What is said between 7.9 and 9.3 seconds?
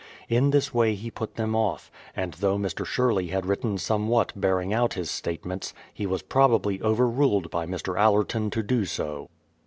AUerton to do so.